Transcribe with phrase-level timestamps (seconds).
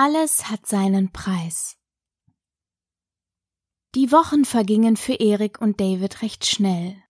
[0.00, 1.76] Alles hat seinen Preis.
[3.96, 7.02] Die Wochen vergingen für Erik und David recht schnell.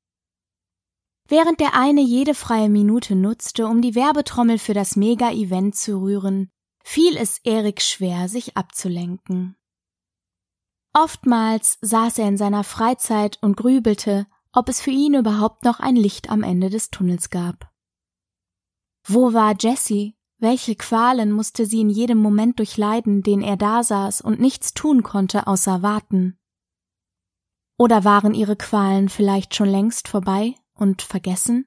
[1.27, 6.51] Während der eine jede freie Minute nutzte, um die Werbetrommel für das Mega-Event zu rühren,
[6.83, 9.59] fiel es Erik schwer, sich abzulenken.
[10.95, 15.97] Oftmals saß er in seiner Freizeit und grübelte, ob es für ihn überhaupt noch ein
[15.97, 17.71] Licht am Ende des Tunnels gab.
[19.05, 20.18] Wo war Jessie?
[20.41, 25.03] Welche Qualen musste sie in jedem Moment durchleiden, den er da saß und nichts tun
[25.03, 26.39] konnte außer warten?
[27.77, 31.67] Oder waren ihre Qualen vielleicht schon längst vorbei und vergessen?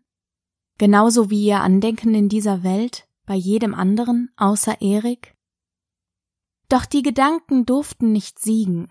[0.77, 5.35] Genauso wie ihr Andenken in dieser Welt bei jedem anderen außer Erik?
[6.69, 8.89] Doch die Gedanken durften nicht siegen.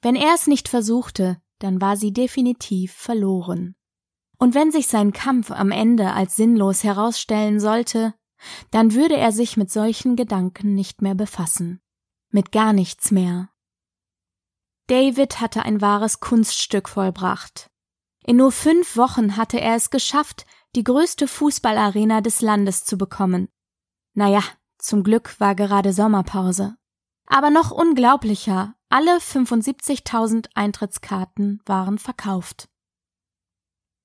[0.00, 3.76] Wenn er es nicht versuchte, dann war sie definitiv verloren.
[4.38, 8.14] Und wenn sich sein Kampf am Ende als sinnlos herausstellen sollte,
[8.70, 11.80] dann würde er sich mit solchen Gedanken nicht mehr befassen.
[12.30, 13.50] Mit gar nichts mehr.
[14.86, 17.70] David hatte ein wahres Kunststück vollbracht.
[18.24, 23.48] In nur fünf Wochen hatte er es geschafft, die größte Fußballarena des Landes zu bekommen.
[24.14, 24.42] Naja,
[24.78, 26.76] zum Glück war gerade Sommerpause.
[27.26, 32.68] Aber noch unglaublicher, alle 75.000 Eintrittskarten waren verkauft.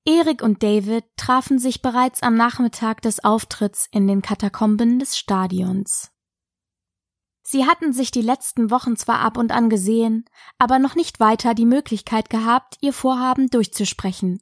[0.08, 6.12] Erik und David trafen sich bereits am Nachmittag des Auftritts in den Katakomben des Stadions.
[7.44, 10.24] Sie hatten sich die letzten Wochen zwar ab und an gesehen,
[10.60, 14.42] aber noch nicht weiter die Möglichkeit gehabt, ihr Vorhaben durchzusprechen.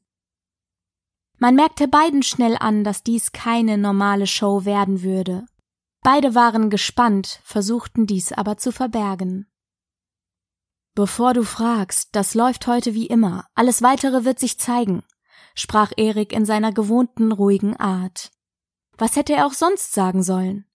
[1.40, 5.48] Man merkte beiden schnell an, dass dies keine normale Show werden würde.
[6.04, 9.48] Beide waren gespannt, versuchten dies aber zu verbergen.
[10.94, 15.04] Bevor du fragst, das läuft heute wie immer, alles weitere wird sich zeigen,
[15.56, 18.32] sprach Erik in seiner gewohnten ruhigen Art.
[18.98, 20.66] Was hätte er auch sonst sagen sollen?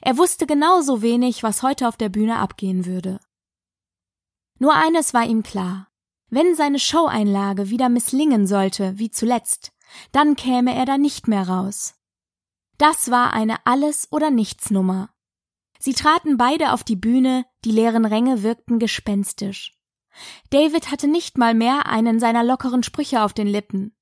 [0.00, 3.20] Er wusste genauso wenig, was heute auf der Bühne abgehen würde.
[4.58, 5.88] Nur eines war ihm klar.
[6.30, 9.72] Wenn seine Showeinlage wieder misslingen sollte, wie zuletzt,
[10.12, 11.94] dann käme er da nicht mehr raus.
[12.76, 15.10] Das war eine Alles- oder Nichts-Nummer.
[15.78, 19.78] Sie traten beide auf die Bühne, die leeren Ränge wirkten gespenstisch.
[20.50, 23.94] David hatte nicht mal mehr einen seiner lockeren Sprüche auf den Lippen.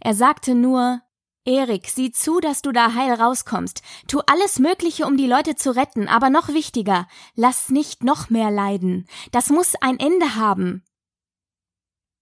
[0.00, 1.02] Er sagte nur
[1.44, 3.82] Erik, sieh zu, dass du da heil rauskommst.
[4.06, 8.50] Tu alles Mögliche, um die Leute zu retten, aber noch wichtiger, lass nicht noch mehr
[8.50, 9.08] leiden.
[9.32, 10.84] Das muss ein Ende haben.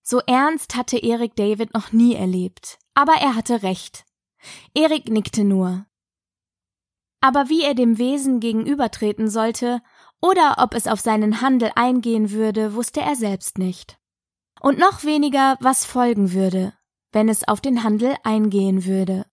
[0.02, 4.06] So ernst hatte Erik David noch nie erlebt, aber er hatte recht.
[4.72, 5.84] Erik nickte nur.
[7.20, 9.82] Aber wie er dem Wesen gegenübertreten sollte,
[10.22, 13.98] oder ob es auf seinen Handel eingehen würde, wusste er selbst nicht.
[14.60, 16.72] Und noch weniger, was folgen würde
[17.12, 19.26] wenn es auf den Handel eingehen würde.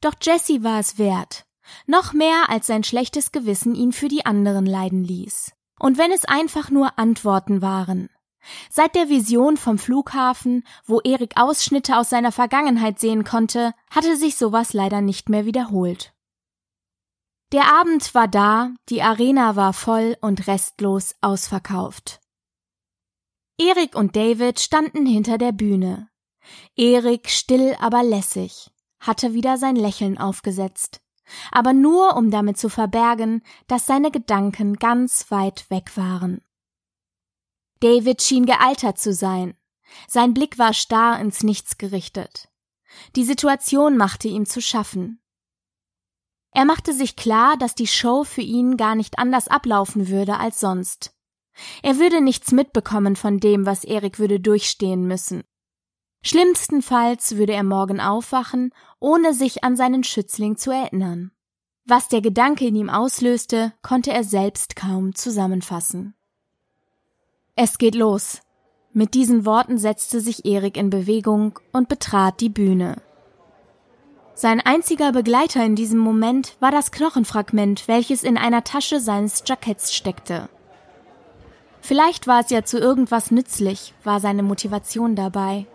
[0.00, 1.46] Doch Jesse war es wert,
[1.86, 5.52] noch mehr als sein schlechtes Gewissen ihn für die anderen leiden ließ.
[5.78, 8.10] Und wenn es einfach nur Antworten waren.
[8.70, 14.36] Seit der Vision vom Flughafen, wo Erik Ausschnitte aus seiner Vergangenheit sehen konnte, hatte sich
[14.36, 16.14] sowas leider nicht mehr wiederholt.
[17.52, 22.20] Der Abend war da, die Arena war voll und restlos ausverkauft.
[23.58, 26.09] Erik und David standen hinter der Bühne,
[26.76, 31.00] Erik, still aber lässig, hatte wieder sein Lächeln aufgesetzt,
[31.50, 36.42] aber nur um damit zu verbergen, dass seine Gedanken ganz weit weg waren.
[37.80, 39.54] David schien gealtert zu sein.
[40.06, 42.48] Sein Blick war starr ins Nichts gerichtet.
[43.16, 45.22] Die Situation machte ihm zu schaffen.
[46.52, 50.60] Er machte sich klar, dass die Show für ihn gar nicht anders ablaufen würde als
[50.60, 51.14] sonst.
[51.82, 55.44] Er würde nichts mitbekommen von dem, was Erik würde durchstehen müssen.
[56.22, 61.30] Schlimmstenfalls würde er morgen aufwachen, ohne sich an seinen Schützling zu erinnern.
[61.86, 66.14] Was der Gedanke in ihm auslöste, konnte er selbst kaum zusammenfassen.
[67.56, 68.42] Es geht los.
[68.92, 72.96] Mit diesen Worten setzte sich Erik in Bewegung und betrat die Bühne.
[74.34, 79.94] Sein einziger Begleiter in diesem Moment war das Knochenfragment, welches in einer Tasche seines Jacketts
[79.94, 80.48] steckte.
[81.80, 85.66] Vielleicht war es ja zu irgendwas nützlich, war seine Motivation dabei.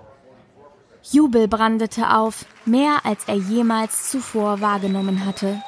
[1.11, 5.61] Jubel brandete auf, mehr als er jemals zuvor wahrgenommen hatte.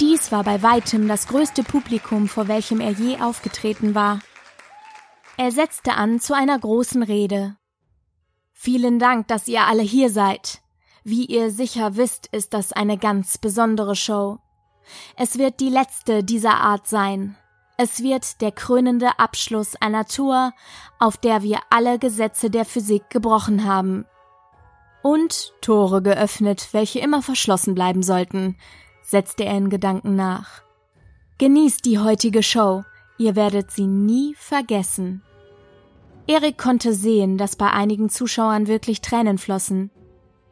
[0.00, 4.18] Dies war bei weitem das größte Publikum, vor welchem er je aufgetreten war.
[5.36, 7.56] Er setzte an zu einer großen Rede.
[8.52, 10.60] Vielen Dank, dass ihr alle hier seid.
[11.04, 14.38] Wie ihr sicher wisst, ist das eine ganz besondere Show.
[15.16, 17.36] Es wird die letzte dieser Art sein.
[17.78, 20.52] Es wird der krönende Abschluss einer Tour,
[20.98, 24.04] auf der wir alle Gesetze der Physik gebrochen haben
[25.06, 28.56] und Tore geöffnet, welche immer verschlossen bleiben sollten,
[29.02, 30.62] setzte er in Gedanken nach.
[31.38, 32.82] Genießt die heutige Show,
[33.16, 35.22] ihr werdet sie nie vergessen.
[36.26, 39.92] Erik konnte sehen, dass bei einigen Zuschauern wirklich Tränen flossen.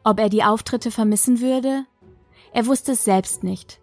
[0.05, 1.83] Ob er die Auftritte vermissen würde?
[2.53, 3.81] Er wusste es selbst nicht.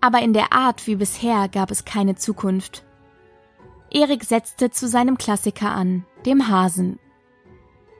[0.00, 2.84] Aber in der Art wie bisher gab es keine Zukunft.
[3.92, 6.98] Erik setzte zu seinem Klassiker an, dem Hasen.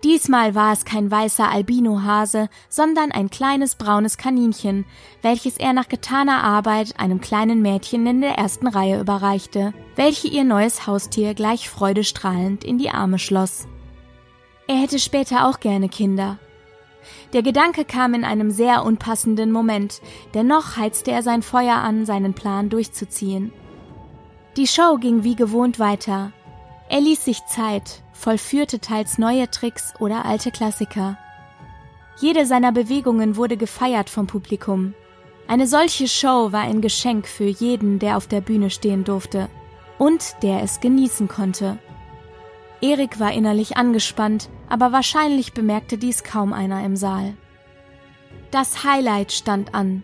[0.03, 4.87] Diesmal war es kein weißer Albinohase, sondern ein kleines braunes Kaninchen,
[5.21, 10.45] welches er nach getaner Arbeit einem kleinen Mädchen in der ersten Reihe überreichte, welche ihr
[10.45, 13.67] neues Haustier gleich freudestrahlend in die Arme schloss.
[14.67, 16.39] Er hätte später auch gerne Kinder.
[17.35, 20.01] Der Gedanke kam in einem sehr unpassenden Moment,
[20.33, 23.53] dennoch heizte er sein Feuer an, seinen Plan durchzuziehen.
[24.57, 26.33] Die Show ging wie gewohnt weiter.
[26.89, 31.17] Er ließ sich Zeit, vollführte teils neue Tricks oder alte Klassiker.
[32.21, 34.95] Jede seiner Bewegungen wurde gefeiert vom Publikum.
[35.49, 39.49] Eine solche Show war ein Geschenk für jeden, der auf der Bühne stehen durfte
[39.99, 41.79] und der es genießen konnte.
[42.83, 47.35] Erik war innerlich angespannt, aber wahrscheinlich bemerkte dies kaum einer im Saal.
[48.51, 50.03] Das Highlight stand an.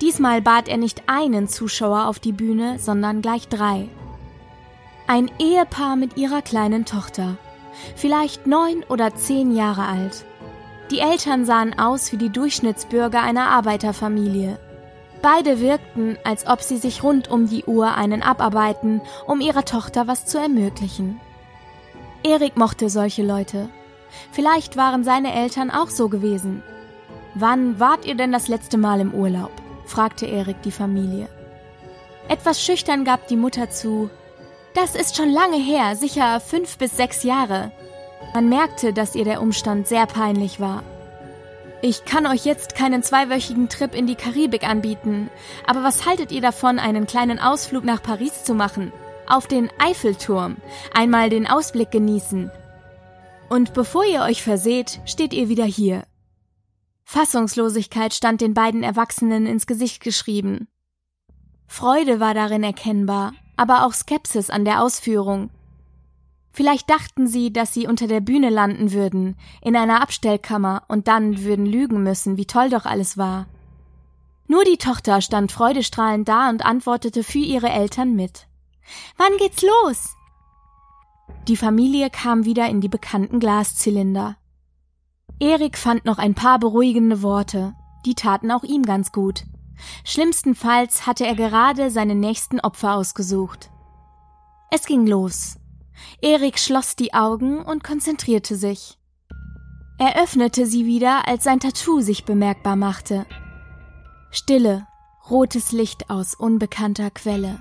[0.00, 3.88] Diesmal bat er nicht einen Zuschauer auf die Bühne, sondern gleich drei.
[5.06, 7.36] Ein Ehepaar mit ihrer kleinen Tochter,
[7.94, 10.24] vielleicht neun oder zehn Jahre alt.
[10.90, 14.58] Die Eltern sahen aus wie die Durchschnittsbürger einer Arbeiterfamilie.
[15.20, 20.06] Beide wirkten, als ob sie sich rund um die Uhr einen abarbeiten, um ihrer Tochter
[20.06, 21.20] was zu ermöglichen.
[22.22, 23.68] Erik mochte solche Leute.
[24.32, 26.62] Vielleicht waren seine Eltern auch so gewesen.
[27.34, 29.52] Wann wart ihr denn das letzte Mal im Urlaub?
[29.84, 31.28] fragte Erik die Familie.
[32.28, 34.08] Etwas schüchtern gab die Mutter zu,
[34.74, 37.72] das ist schon lange her, sicher fünf bis sechs Jahre.
[38.34, 40.82] Man merkte, dass ihr der Umstand sehr peinlich war.
[41.82, 45.30] Ich kann euch jetzt keinen zweiwöchigen Trip in die Karibik anbieten,
[45.66, 48.92] aber was haltet ihr davon, einen kleinen Ausflug nach Paris zu machen?
[49.26, 50.56] Auf den Eiffelturm,
[50.92, 52.50] einmal den Ausblick genießen.
[53.48, 56.04] Und bevor ihr euch verseht, steht ihr wieder hier.
[57.04, 60.68] Fassungslosigkeit stand den beiden Erwachsenen ins Gesicht geschrieben.
[61.66, 65.50] Freude war darin erkennbar, aber auch Skepsis an der Ausführung.
[66.52, 71.42] Vielleicht dachten sie, dass sie unter der Bühne landen würden, in einer Abstellkammer, und dann
[71.42, 73.46] würden lügen müssen, wie toll doch alles war.
[74.46, 78.46] Nur die Tochter stand freudestrahlend da und antwortete für ihre Eltern mit.
[79.16, 80.14] Wann geht's los?
[81.48, 84.36] Die Familie kam wieder in die bekannten Glaszylinder.
[85.40, 87.74] Erik fand noch ein paar beruhigende Worte,
[88.06, 89.44] die taten auch ihm ganz gut.
[90.04, 93.70] Schlimmstenfalls hatte er gerade seine nächsten Opfer ausgesucht.
[94.70, 95.56] Es ging los.
[96.20, 98.98] Erik schloss die Augen und konzentrierte sich.
[99.98, 103.26] Er öffnete sie wieder, als sein Tattoo sich bemerkbar machte.
[104.30, 104.86] Stille,
[105.30, 107.60] rotes Licht aus unbekannter Quelle.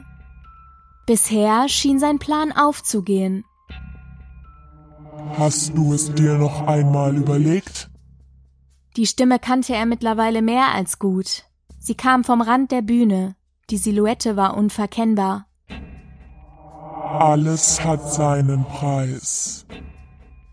[1.05, 3.45] Bisher schien sein Plan aufzugehen.
[5.37, 7.89] Hast du es dir noch einmal überlegt?
[8.97, 11.43] Die Stimme kannte er mittlerweile mehr als gut.
[11.85, 13.35] Sie kam vom Rand der Bühne.
[13.69, 15.47] Die Silhouette war unverkennbar.
[17.19, 19.65] Alles hat seinen Preis.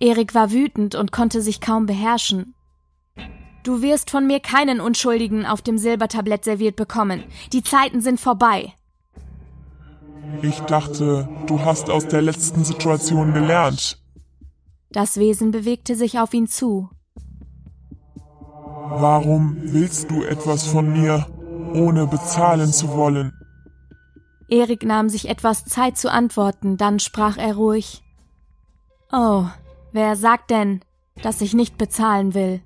[0.01, 2.57] Erik war wütend und konnte sich kaum beherrschen.
[3.63, 7.23] Du wirst von mir keinen Unschuldigen auf dem Silbertablett serviert bekommen.
[7.53, 8.75] Die Zeiten sind vorbei.
[10.43, 14.03] Ich dachte, du hast aus der letzten Situation gelernt.
[14.91, 16.91] Das Wesen bewegte sich auf ihn zu.
[18.93, 21.27] Warum willst du etwas von mir,
[21.75, 23.33] ohne bezahlen zu wollen?
[24.49, 28.03] Erik nahm sich etwas Zeit zu antworten, dann sprach er ruhig.
[29.13, 29.45] Oh,
[29.93, 30.81] wer sagt denn,
[31.23, 32.63] dass ich nicht bezahlen will?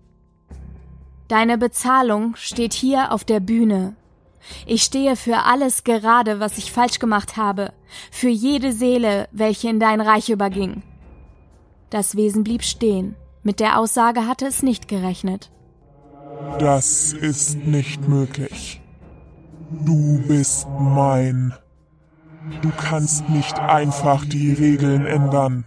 [1.28, 3.94] Deine Bezahlung steht hier auf der Bühne.
[4.64, 7.72] Ich stehe für alles gerade, was ich falsch gemacht habe,
[8.10, 10.82] für jede Seele, welche in dein Reich überging.
[11.90, 13.14] Das Wesen blieb stehen.
[13.42, 15.50] Mit der Aussage hatte es nicht gerechnet.
[16.58, 18.80] Das ist nicht möglich.
[19.84, 21.54] Du bist mein.
[22.62, 25.64] Du kannst nicht einfach die Regeln ändern.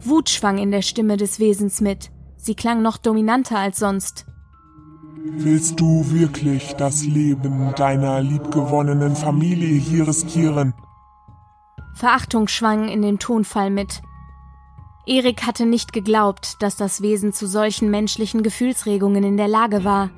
[0.00, 2.10] Wut schwang in der Stimme des Wesens mit.
[2.36, 4.26] Sie klang noch dominanter als sonst.
[5.24, 10.74] Willst du wirklich das Leben deiner liebgewonnenen Familie hier riskieren?
[11.94, 14.02] Verachtung schwang in dem Tonfall mit.
[15.04, 20.10] Erik hatte nicht geglaubt, dass das Wesen zu solchen menschlichen Gefühlsregungen in der Lage war.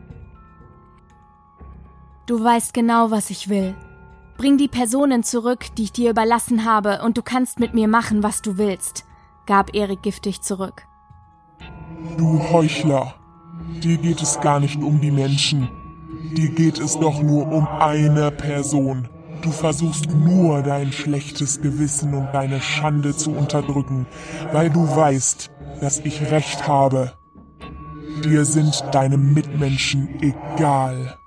[2.26, 3.74] Du weißt genau, was ich will.
[4.36, 8.22] Bring die Personen zurück, die ich dir überlassen habe, und du kannst mit mir machen,
[8.22, 9.04] was du willst,
[9.46, 10.86] gab Erik giftig zurück.
[12.18, 13.14] Du Heuchler,
[13.82, 15.68] dir geht es gar nicht um die Menschen.
[16.36, 19.08] Dir geht es doch nur um eine Person.
[19.44, 24.06] Du versuchst nur dein schlechtes Gewissen und deine Schande zu unterdrücken,
[24.52, 25.50] weil du weißt,
[25.82, 27.12] dass ich recht habe.
[28.24, 31.18] Dir sind deine Mitmenschen egal.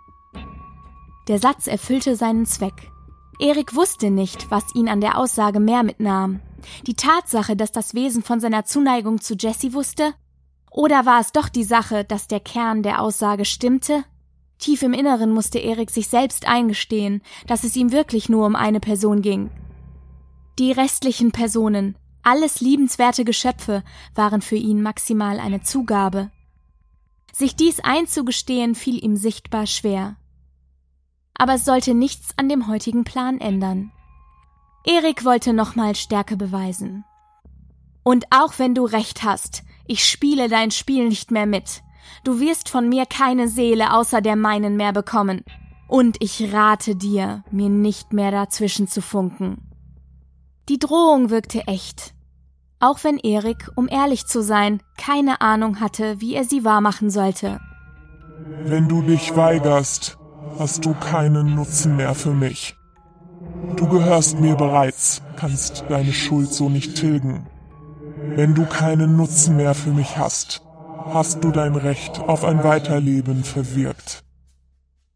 [1.28, 2.92] Der Satz erfüllte seinen Zweck.
[3.40, 6.40] Erik wusste nicht, was ihn an der Aussage mehr mitnahm.
[6.88, 10.14] Die Tatsache, dass das Wesen von seiner Zuneigung zu Jessie wusste?
[10.72, 14.06] Oder war es doch die Sache, dass der Kern der Aussage stimmte?
[14.60, 18.80] Tief im Inneren musste Erik sich selbst eingestehen, dass es ihm wirklich nur um eine
[18.80, 19.52] Person ging.
[20.58, 23.84] Die restlichen Personen, alles liebenswerte Geschöpfe,
[24.16, 26.32] waren für ihn maximal eine Zugabe.
[27.32, 30.18] Sich dies einzugestehen fiel ihm sichtbar schwer.
[31.36, 33.92] Aber es sollte nichts an dem heutigen Plan ändern.
[34.84, 37.06] Erik wollte nochmal Stärke beweisen.
[38.02, 41.84] Und auch wenn du recht hast, ich spiele dein Spiel nicht mehr mit.
[42.24, 45.44] Du wirst von mir keine Seele außer der meinen mehr bekommen.
[45.88, 49.70] Und ich rate dir, mir nicht mehr dazwischen zu funken.
[50.70, 52.14] Die Drohung wirkte echt.
[52.80, 57.60] Auch wenn Erik, um ehrlich zu sein, keine Ahnung hatte, wie er sie wahrmachen sollte.
[58.66, 60.18] Wenn du dich weigerst,
[60.60, 62.76] hast du keinen Nutzen mehr für mich.
[63.76, 67.48] Du gehörst mir bereits, kannst deine Schuld so nicht tilgen.
[68.36, 70.62] Wenn du keinen Nutzen mehr für mich hast,
[71.14, 74.24] hast du dein Recht auf ein Weiterleben verwirkt.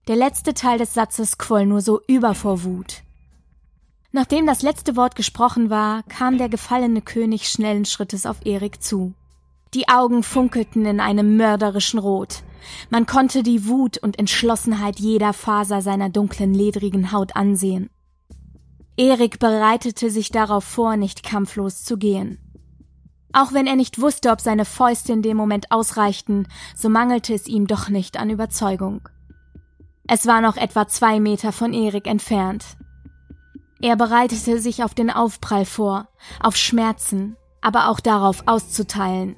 [0.07, 3.03] Der letzte Teil des Satzes quoll nur so über vor Wut.
[4.11, 9.13] Nachdem das letzte Wort gesprochen war, kam der gefallene König schnellen Schrittes auf Erik zu.
[9.73, 12.43] Die Augen funkelten in einem mörderischen Rot.
[12.89, 17.89] Man konnte die Wut und Entschlossenheit jeder Faser seiner dunklen, ledrigen Haut ansehen.
[18.97, 22.37] Erik bereitete sich darauf vor, nicht kampflos zu gehen.
[23.33, 27.47] Auch wenn er nicht wusste, ob seine Fäuste in dem Moment ausreichten, so mangelte es
[27.47, 29.07] ihm doch nicht an Überzeugung.
[30.07, 32.65] Es war noch etwa zwei Meter von Erik entfernt.
[33.81, 36.09] Er bereitete sich auf den Aufprall vor,
[36.41, 39.35] auf Schmerzen, aber auch darauf auszuteilen.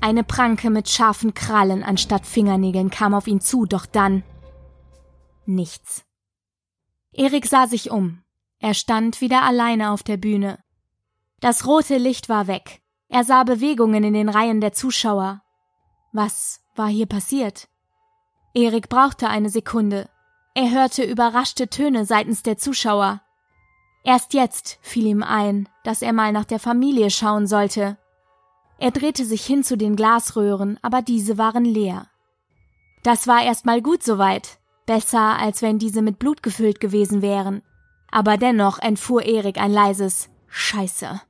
[0.00, 4.22] Eine Pranke mit scharfen Krallen anstatt Fingernägeln kam auf ihn zu, doch dann
[5.46, 6.04] nichts.
[7.12, 8.22] Erik sah sich um.
[8.60, 10.58] Er stand wieder alleine auf der Bühne.
[11.40, 12.80] Das rote Licht war weg.
[13.08, 15.42] Er sah Bewegungen in den Reihen der Zuschauer.
[16.12, 17.68] Was war hier passiert?
[18.54, 20.08] Erik brauchte eine Sekunde.
[20.54, 23.20] Er hörte überraschte Töne seitens der Zuschauer.
[24.04, 27.96] Erst jetzt fiel ihm ein, dass er mal nach der Familie schauen sollte.
[28.78, 32.06] Er drehte sich hin zu den Glasröhren, aber diese waren leer.
[33.02, 37.62] Das war erstmal gut soweit, besser als wenn diese mit Blut gefüllt gewesen wären.
[38.10, 41.20] Aber dennoch entfuhr Erik ein leises Scheiße.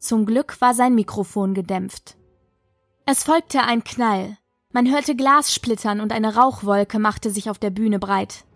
[0.00, 2.16] Zum Glück war sein Mikrofon gedämpft.
[3.04, 4.38] Es folgte ein Knall.
[4.72, 8.46] Man hörte Glas splittern und eine Rauchwolke machte sich auf der Bühne breit.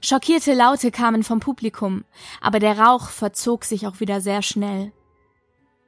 [0.00, 2.04] Schockierte Laute kamen vom Publikum,
[2.40, 4.92] aber der Rauch verzog sich auch wieder sehr schnell.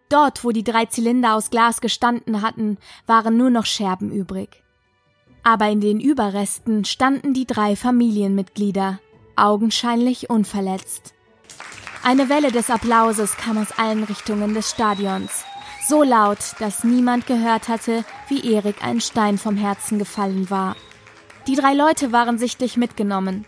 [0.09, 4.65] Dort, wo die drei Zylinder aus Glas gestanden hatten, waren nur noch Scherben übrig.
[5.45, 8.99] Aber in den Überresten standen die drei Familienmitglieder,
[9.37, 11.15] augenscheinlich unverletzt.
[12.07, 15.47] Eine Welle des Applauses kam aus allen Richtungen des Stadions.
[15.89, 20.77] So laut, dass niemand gehört hatte, wie Erik ein Stein vom Herzen gefallen war.
[21.47, 23.47] Die drei Leute waren sichtlich mitgenommen.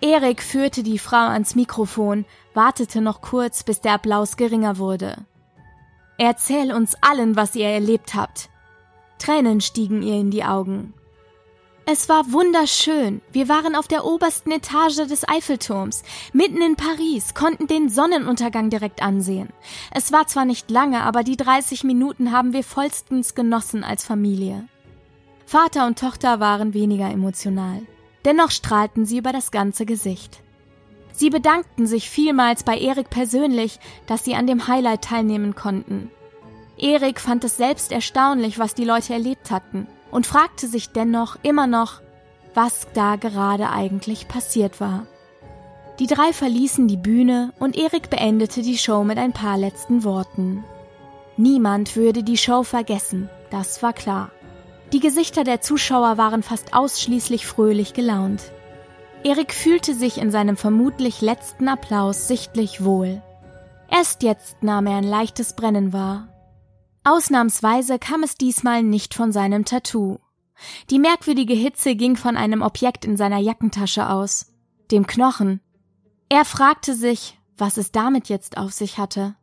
[0.00, 5.16] Erik führte die Frau ans Mikrofon, wartete noch kurz, bis der Applaus geringer wurde.
[6.16, 8.50] Erzähl uns allen, was ihr erlebt habt.
[9.18, 10.94] Tränen stiegen ihr in die Augen.
[11.92, 13.20] Es war wunderschön.
[13.32, 19.02] Wir waren auf der obersten Etage des Eiffelturms, mitten in Paris, konnten den Sonnenuntergang direkt
[19.02, 19.48] ansehen.
[19.90, 24.68] Es war zwar nicht lange, aber die 30 Minuten haben wir vollstens genossen als Familie.
[25.46, 27.82] Vater und Tochter waren weniger emotional.
[28.24, 30.42] Dennoch strahlten sie über das ganze Gesicht.
[31.12, 36.12] Sie bedankten sich vielmals bei Erik persönlich, dass sie an dem Highlight teilnehmen konnten.
[36.76, 41.66] Erik fand es selbst erstaunlich, was die Leute erlebt hatten und fragte sich dennoch immer
[41.66, 42.00] noch,
[42.54, 45.06] was da gerade eigentlich passiert war.
[45.98, 50.64] Die drei verließen die Bühne und Erik beendete die Show mit ein paar letzten Worten.
[51.36, 54.30] Niemand würde die Show vergessen, das war klar.
[54.92, 58.50] Die Gesichter der Zuschauer waren fast ausschließlich fröhlich gelaunt.
[59.22, 63.22] Erik fühlte sich in seinem vermutlich letzten Applaus sichtlich wohl.
[63.90, 66.29] Erst jetzt nahm er ein leichtes Brennen wahr
[67.10, 70.18] Ausnahmsweise kam es diesmal nicht von seinem Tattoo.
[70.90, 74.52] Die merkwürdige Hitze ging von einem Objekt in seiner Jackentasche aus,
[74.92, 75.60] dem Knochen.
[76.28, 79.34] Er fragte sich, was es damit jetzt auf sich hatte.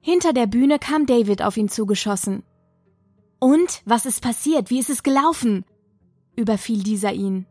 [0.00, 2.44] Hinter der Bühne kam David auf ihn zugeschossen.
[3.38, 4.70] Und was ist passiert?
[4.70, 5.66] Wie ist es gelaufen?
[6.34, 7.44] überfiel dieser ihn.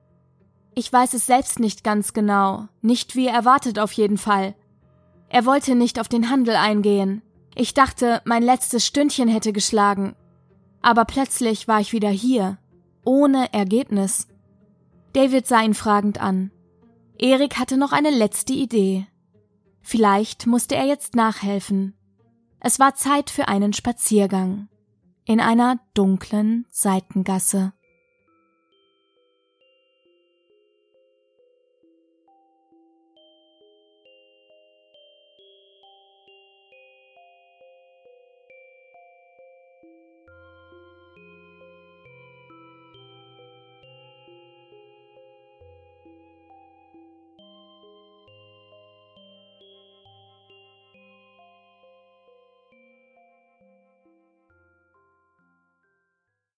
[0.73, 4.55] Ich weiß es selbst nicht ganz genau, nicht wie erwartet auf jeden Fall.
[5.29, 7.21] Er wollte nicht auf den Handel eingehen.
[7.55, 10.15] Ich dachte, mein letztes Stündchen hätte geschlagen.
[10.81, 12.57] Aber plötzlich war ich wieder hier,
[13.05, 14.27] ohne Ergebnis.
[15.13, 16.51] David sah ihn fragend an.
[17.17, 19.07] Erik hatte noch eine letzte Idee.
[19.81, 21.93] Vielleicht musste er jetzt nachhelfen.
[22.59, 24.69] Es war Zeit für einen Spaziergang
[25.25, 27.73] in einer dunklen Seitengasse.